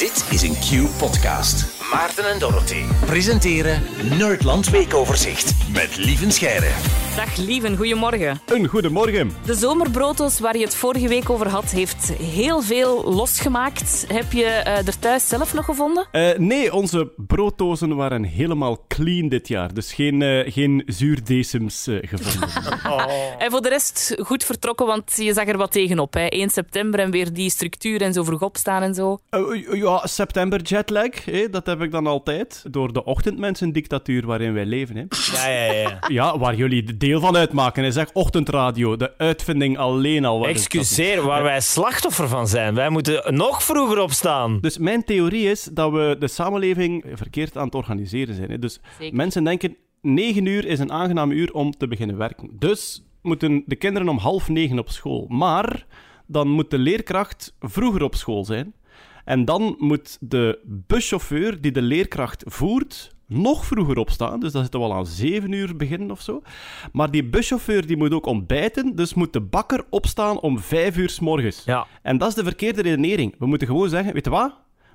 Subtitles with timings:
[0.00, 1.82] Dit is een Q-podcast.
[1.92, 3.82] Maarten en Dorothy presenteren
[4.18, 6.70] Nerdland Weekoverzicht met Lieven Scheire.
[7.16, 8.40] Dag Lieven, goedemorgen.
[8.46, 9.30] Een goedemorgen.
[9.44, 14.04] De zomerbrotos waar je het vorige week over had, heeft heel veel losgemaakt.
[14.08, 16.06] Heb je uh, er thuis zelf nog gevonden?
[16.12, 19.74] Uh, nee, onze brooddozen waren helemaal clean dit jaar.
[19.74, 22.48] Dus geen, uh, geen zuurdecems gevonden.
[22.92, 23.04] oh.
[23.42, 26.14] En voor de rest goed vertrokken, want je zag er wat tegenop.
[26.14, 26.26] Hè?
[26.26, 29.18] 1 september en weer die structuur en zo vroeg opstaan en zo.
[29.72, 31.50] ja, september jetlag, hè?
[31.50, 32.64] dat heb ik dan altijd.
[32.70, 34.96] Door de ochtendmensendictatuur waarin wij leven.
[34.96, 35.04] Hè?
[35.32, 35.98] Ja, ja, ja.
[36.08, 37.84] Ja, waar jullie deel van uitmaken.
[37.84, 40.46] Is echt ochtendradio, de uitvinding alleen al.
[40.46, 42.74] Excuseer, waar wij slachtoffer van zijn.
[42.74, 44.58] Wij moeten nog vroeger opstaan.
[44.60, 48.50] Dus mijn theorie is dat we de samenleving verkeerd aan het organiseren zijn.
[48.50, 48.58] Hè?
[48.58, 49.16] Dus Zeker.
[49.16, 52.50] mensen denken, 9 uur is een aangenaam uur om te beginnen werken.
[52.58, 55.26] Dus moeten de kinderen om half negen op school.
[55.28, 55.86] Maar
[56.26, 58.74] dan moet de leerkracht vroeger op school zijn.
[59.24, 64.40] En dan moet de buschauffeur die de leerkracht voert nog vroeger opstaan.
[64.40, 66.42] Dus dat zitten we al aan 7 uur beginnen of zo.
[66.92, 68.96] Maar die buschauffeur die moet ook ontbijten.
[68.96, 71.64] Dus moet de bakker opstaan om 5 uur s morgens.
[71.64, 71.86] Ja.
[72.02, 73.34] En dat is de verkeerde redenering.
[73.38, 74.54] We moeten gewoon zeggen: weet je wat?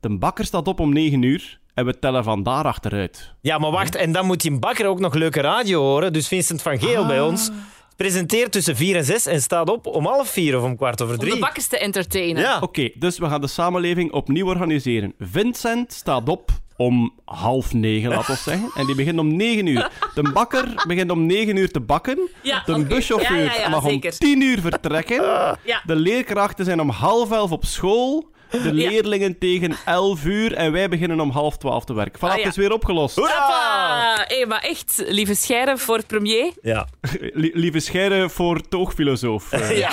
[0.00, 1.60] De bakker staat op om 9 uur.
[1.76, 3.32] En we tellen van daar achteruit.
[3.40, 6.12] Ja, maar wacht, en dan moet die bakker ook nog leuke radio horen.
[6.12, 7.50] Dus Vincent van Geel bij ons
[7.96, 11.14] presenteert tussen 4 en 6 en staat op om half 4 of om kwart over
[11.14, 11.32] Om 3.
[11.34, 12.42] de bakkers te entertainen.
[12.42, 12.58] Ja.
[12.60, 15.14] Oké, dus we gaan de samenleving opnieuw organiseren.
[15.18, 18.70] Vincent staat op om half negen, laten we zeggen.
[18.74, 19.90] En die begint om negen uur.
[20.14, 22.28] De bakker begint om negen uur te bakken.
[22.42, 22.82] Ja, de oké.
[22.84, 24.10] buschauffeur Ja, ja, ja, mag zeker.
[24.12, 25.22] om tien uur vertrekken.
[25.64, 25.82] Ja.
[25.84, 28.34] De leerkrachten zijn om half elf op school.
[28.50, 30.54] De leerlingen tegen elf uur.
[30.54, 32.18] En wij beginnen om half twaalf te werken.
[32.18, 32.42] Voilà, Ah, ja.
[32.42, 33.16] het is weer opgelost.
[33.16, 34.24] Hoppa!
[34.28, 36.52] Hé, maar echt, lieve Scheire voor premier.
[36.62, 36.86] Ja.
[37.10, 39.52] Lie- lieve scheiden voor toogfilosoof.
[39.52, 39.90] Eh, ja.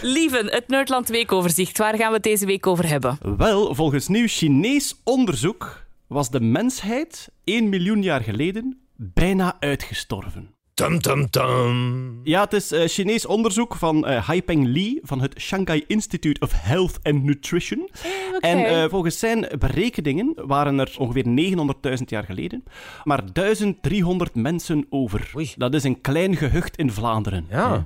[0.00, 1.78] Lieven, het Nerdland Weekoverzicht.
[1.78, 3.18] Waar gaan we het deze week over hebben?
[3.36, 10.54] Wel, volgens nieuw Chinees onderzoek was de mensheid 1 miljoen jaar geleden bijna uitgestorven.
[10.74, 12.20] Tum, tum, tum.
[12.22, 16.52] Ja, het is eh, Chinees onderzoek van eh Haipeng Li van het Shanghai Institute of
[16.54, 17.80] Health and Nutrition.
[17.80, 18.46] Oké.
[18.46, 21.54] En eh, volgens zijn berekeningen waren er ongeveer
[21.98, 22.64] 900.000 jaar geleden
[23.04, 25.30] maar 1300 mensen over.
[25.36, 25.52] Oei.
[25.56, 27.46] Dat is een klein gehucht in Vlaanderen.
[27.50, 27.72] Ja.
[27.72, 27.80] hè.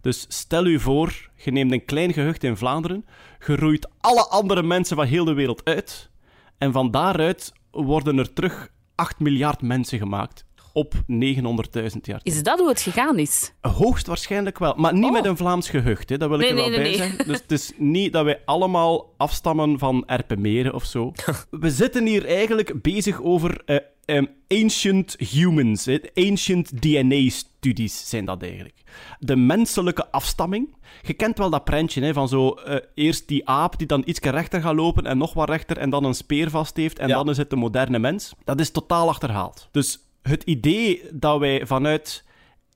[0.00, 3.04] Dus stel u voor, je neemt een klein gehucht in Vlaanderen,
[3.46, 6.10] je roeit alle andere mensen van heel de wereld uit
[6.58, 12.20] en van daaruit worden er terug 8 miljard mensen gemaakt op 900.000 jaar.
[12.22, 13.52] Is dat hoe het gegaan is?
[13.60, 15.12] Hoogstwaarschijnlijk wel, maar niet Oh.
[15.12, 16.16] met een Vlaams gehucht, hè.
[16.18, 17.26] dat wil ik Nee, er wel nee, bij nee, zeggen.
[17.26, 21.12] Dus het is niet dat wij allemaal afstammen van Erpenmeren of zo.
[21.50, 25.98] We zitten hier eigenlijk bezig over eh, ehm, ancient humans, hè.
[26.14, 28.74] ancient DNA-studies zijn dat eigenlijk.
[29.18, 30.74] De menselijke afstamming.
[31.02, 34.20] Je kent wel dat prentje hè, van zo eh, eerst die aap die dan iets
[34.20, 37.14] rechter gaat lopen en nog wat rechter en dan een speer vast heeft en Ja.
[37.14, 38.32] dan is het de moderne mens.
[38.44, 39.68] Dat is totaal achterhaald.
[39.70, 39.98] Dus
[40.28, 42.24] het idee dat wij vanuit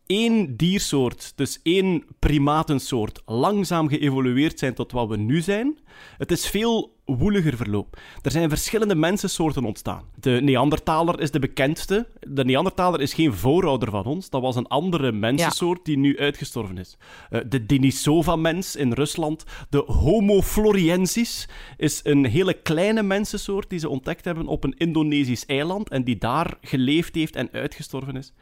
[0.06, 5.78] één diersoort, dus één primatensoort, langzaam geëvolueerd zijn tot wat we nu zijn,
[6.19, 7.98] het is veel woeliger verloop.
[8.22, 10.04] Er zijn verschillende mensensoorten ontstaan.
[10.14, 12.06] De Neandertaler is de bekendste.
[12.20, 14.30] De Neandertaler is geen voorouder van ons.
[14.30, 16.96] Dat was een andere mensensoort die nu uitgestorven is.
[17.30, 19.44] Eh, de Denisova-mens in Rusland.
[19.70, 25.46] De Homo floriensis is een hele kleine mensensoort die ze ontdekt hebben op een Indonesisch
[25.46, 28.32] eiland en die daar geleefd heeft en uitgestorven is.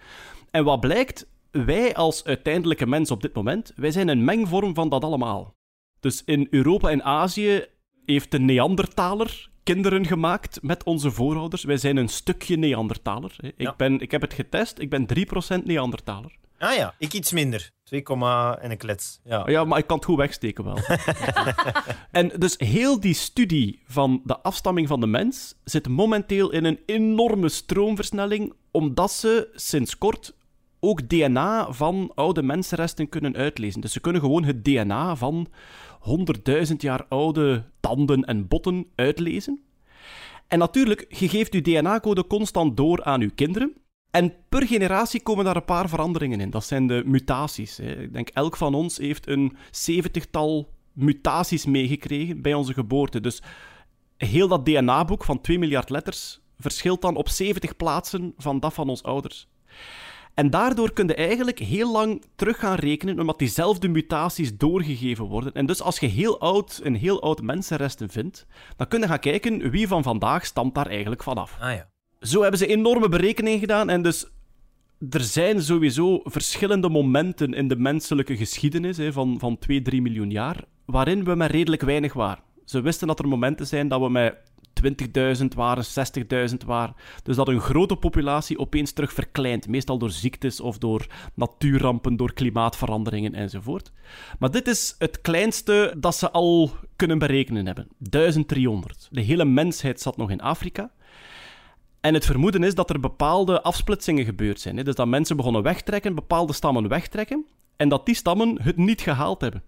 [0.50, 4.88] En wat blijkt, wij als uiteindelijke mens op dit moment, wij zijn een mengvorm van
[4.88, 5.54] dat allemaal.
[6.00, 7.64] Dus in Europa en Azië
[8.06, 11.64] heeft de Neandertaler kinderen gemaakt met onze voorouders.
[11.64, 13.34] Wij zijn een stukje Neandertaler.
[13.36, 13.48] hè.
[13.48, 13.74] Ik, Ja.
[13.76, 16.36] ben, ik heb het getest, ik ben 3% Neandertaler.
[16.58, 17.70] Ah ja, ik iets minder.
[17.84, 19.20] 2, en een klets.
[19.24, 19.42] Ja.
[19.50, 20.78] Ja, maar ik kan het goed wegsteken wel.
[22.10, 26.80] en dus heel die studie van de afstamming van de mens zit momenteel in een
[26.86, 30.34] enorme stroomversnelling, omdat ze sinds kort
[30.86, 33.80] ook DNA van oude mensenresten kunnen uitlezen.
[33.80, 35.46] Dus ze kunnen gewoon het DNA van
[36.68, 39.60] 100.000 jaar oude tanden en botten uitlezen.
[40.48, 43.76] En natuurlijk, je geeft je DNA-code constant door aan je kinderen.
[44.10, 46.50] En per generatie komen daar een paar veranderingen in.
[46.50, 47.78] Dat zijn de mutaties.
[47.78, 53.20] Ik denk, elk van ons heeft een zeventigtal mutaties meegekregen bij onze geboorte.
[53.20, 53.42] Dus
[54.16, 58.88] heel dat DNA-boek van 2 miljard letters verschilt dan op 70 plaatsen van dat van
[58.88, 59.48] ons ouders.
[60.36, 65.52] En daardoor kun je eigenlijk heel lang terug gaan rekenen, omdat diezelfde mutaties doorgegeven worden.
[65.52, 68.46] En dus als je heel oud, een heel oud mensenresten vindt,
[68.76, 71.56] dan kun je gaan kijken wie van vandaag stamt daar eigenlijk vanaf.
[71.60, 71.88] Ah ja.
[72.20, 74.26] Zo hebben ze enorme berekeningen gedaan en dus
[75.10, 80.30] er zijn sowieso verschillende momenten in de menselijke geschiedenis hè, van, van 2, 3 miljoen
[80.30, 82.44] jaar waarin we maar redelijk weinig waren.
[82.64, 84.36] Ze wisten dat er momenten zijn dat we met
[85.40, 85.84] 20.000 waren,
[86.50, 86.94] 60.000 waren.
[87.22, 89.68] Dus dat een grote populatie opeens terug verkleint.
[89.68, 93.92] Meestal door ziektes of door natuurrampen, door klimaatveranderingen enzovoort.
[94.38, 97.88] Maar dit is het kleinste dat ze al kunnen berekenen hebben.
[97.98, 99.08] 1300.
[99.10, 100.90] De hele mensheid zat nog in Afrika.
[102.00, 104.76] En het vermoeden is dat er bepaalde afsplitsingen gebeurd zijn.
[104.76, 107.44] Dus dat mensen begonnen wegtrekken, bepaalde stammen wegtrekken,
[107.76, 109.62] en dat die stammen het niet gehaald hebben.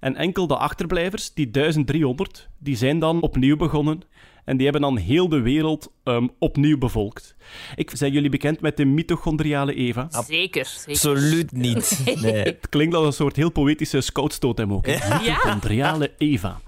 [0.00, 4.02] En enkel de achterblijvers, die 1300, die zijn dan opnieuw begonnen
[4.44, 7.34] en die hebben dan heel de wereld um, opnieuw bevolkt.
[7.74, 10.08] Ik, zijn jullie bekend met de mitochondriale Eva?
[10.26, 10.90] Zeker, zeker.
[10.92, 11.98] Absoluut niet.
[12.20, 12.32] Nee.
[12.32, 14.86] Het klinkt als een soort heel poëtische scoutstotem ook.
[14.86, 15.18] hè?
[15.18, 16.60] Mitochondriale Eva.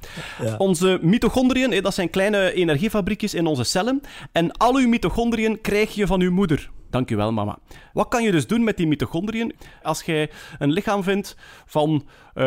[0.42, 0.54] Ja.
[0.56, 4.00] Onze mitochondriën, dat zijn kleine energiefabriekjes in onze cellen.
[4.32, 6.70] En al uw mitochondriën krijg je van uw moeder.
[6.92, 7.58] Dankjewel, mama.
[7.92, 9.54] Wat kan je dus doen met die mitochondriën?
[9.82, 11.36] Als jij een lichaam vindt
[11.66, 12.46] van eh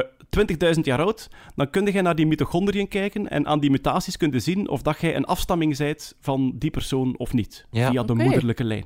[0.75, 4.31] 20.000 jaar oud, dan kun je naar die mitochondriën kijken en aan die mutaties kun
[4.31, 7.65] je zien of dat jij een afstamming bent van die persoon of niet.
[7.71, 7.89] Ja.
[7.89, 8.85] Via de moederlijke lijn.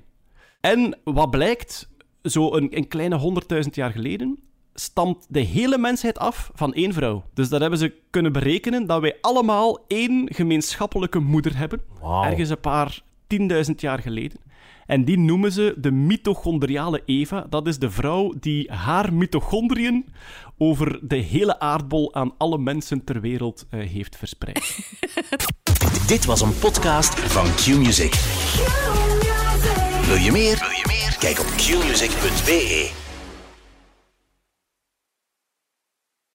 [0.61, 1.89] En wat blijkt,
[2.23, 4.39] zo een, een kleine 100.000 jaar geleden,
[4.73, 7.23] stamt de hele mensheid af van één vrouw.
[7.33, 11.81] Dus dat hebben ze kunnen berekenen, dat wij allemaal één gemeenschappelijke moeder hebben.
[12.01, 12.23] Wauw.
[12.23, 13.01] Ergens een paar
[13.69, 14.39] 10.000 jaar geleden.
[14.85, 17.45] En die noemen ze de mitochondriale Eva.
[17.49, 20.05] Dat is de vrouw die haar mitochondriën
[20.57, 24.79] over de hele aardbol aan alle mensen ter wereld eh, heeft verspreid.
[26.07, 28.13] Dit was een podcast van Q-Music.
[30.05, 30.57] Wil je meer?
[30.59, 31.15] Wil je meer?
[31.19, 33.08] Kijk op qmusic.be.